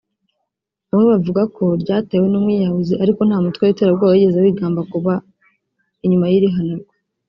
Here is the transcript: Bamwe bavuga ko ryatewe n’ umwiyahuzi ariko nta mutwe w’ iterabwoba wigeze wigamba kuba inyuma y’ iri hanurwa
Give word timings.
Bamwe 0.89 1.05
bavuga 1.11 1.41
ko 1.55 1.63
ryatewe 1.81 2.25
n’ 2.29 2.35
umwiyahuzi 2.39 2.93
ariko 3.03 3.21
nta 3.27 3.37
mutwe 3.43 3.61
w’ 3.65 3.71
iterabwoba 3.73 4.13
wigeze 4.13 4.37
wigamba 4.39 4.81
kuba 4.91 5.13
inyuma 6.05 6.25
y’ 6.31 6.35
iri 6.39 6.49
hanurwa 6.55 6.93